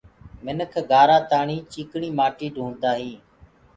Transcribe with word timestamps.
منک 0.43 0.73
گآرآ 0.89 1.17
تآڻي 1.31 1.57
چيٚڪڻي 1.71 2.09
مآٽي 2.17 2.47
ڍونڊدآ 2.55 2.91
هين۔ 2.99 3.15